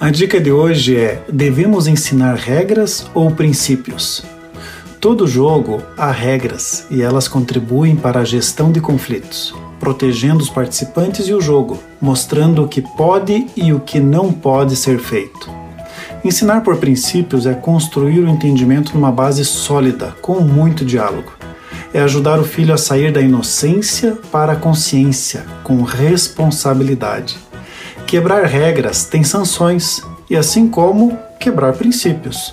[0.00, 4.24] A dica de hoje é: devemos ensinar regras ou princípios?
[4.98, 11.28] Todo jogo há regras e elas contribuem para a gestão de conflitos, protegendo os participantes
[11.28, 15.50] e o jogo, mostrando o que pode e o que não pode ser feito.
[16.24, 21.30] Ensinar por princípios é construir o entendimento numa base sólida, com muito diálogo.
[21.92, 27.49] É ajudar o filho a sair da inocência para a consciência, com responsabilidade.
[28.10, 32.52] Quebrar regras tem sanções, e assim como quebrar princípios.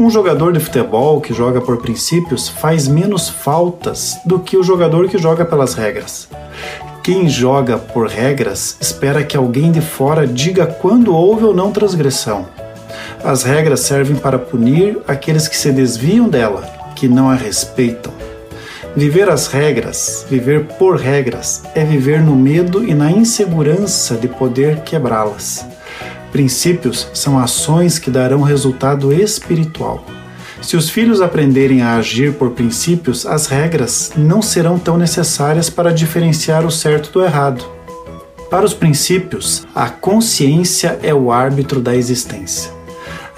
[0.00, 5.06] Um jogador de futebol que joga por princípios faz menos faltas do que o jogador
[5.06, 6.26] que joga pelas regras.
[7.02, 12.46] Quem joga por regras espera que alguém de fora diga quando houve ou não transgressão.
[13.22, 16.62] As regras servem para punir aqueles que se desviam dela,
[16.96, 18.17] que não a respeitam.
[18.96, 24.80] Viver as regras, viver por regras, é viver no medo e na insegurança de poder
[24.80, 25.66] quebrá-las.
[26.32, 30.04] Princípios são ações que darão resultado espiritual.
[30.60, 35.92] Se os filhos aprenderem a agir por princípios, as regras não serão tão necessárias para
[35.92, 37.64] diferenciar o certo do errado.
[38.50, 42.77] Para os princípios, a consciência é o árbitro da existência.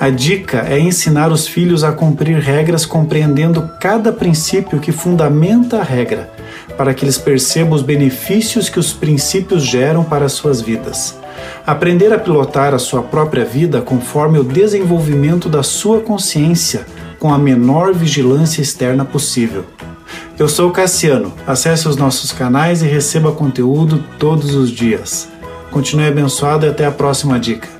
[0.00, 5.82] A dica é ensinar os filhos a cumprir regras compreendendo cada princípio que fundamenta a
[5.82, 6.32] regra,
[6.74, 11.18] para que eles percebam os benefícios que os princípios geram para as suas vidas.
[11.66, 16.86] Aprender a pilotar a sua própria vida conforme o desenvolvimento da sua consciência,
[17.18, 19.66] com a menor vigilância externa possível.
[20.38, 21.30] Eu sou Cassiano.
[21.46, 25.28] Acesse os nossos canais e receba conteúdo todos os dias.
[25.70, 27.79] Continue abençoado e até a próxima dica.